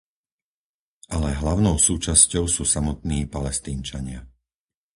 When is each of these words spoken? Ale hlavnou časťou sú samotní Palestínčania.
Ale 1.15 1.29
hlavnou 1.41 1.75
časťou 2.05 2.43
sú 2.55 2.63
samotní 2.73 3.19
Palestínčania. 3.35 4.21